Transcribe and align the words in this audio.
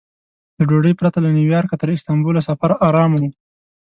له 0.57 0.63
ډوډۍ 0.69 0.93
پرته 0.99 1.17
له 1.23 1.29
نیویارکه 1.37 1.75
تر 1.81 1.89
استانبوله 1.95 2.41
سفر 2.49 2.69
ارامه 2.87 3.17
و. 3.21 3.23